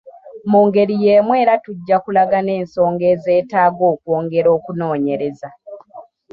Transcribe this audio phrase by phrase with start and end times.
[0.51, 5.49] Mu ngeri y’emu era tujja kulaga n’ensonga ezeetaaga okwongera okunoonyereza.